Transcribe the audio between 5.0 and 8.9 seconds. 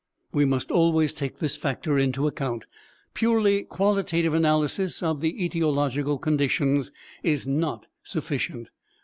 of the etiological conditions is not sufficient.